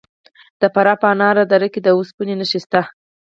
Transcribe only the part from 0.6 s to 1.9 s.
د فراه په انار دره کې د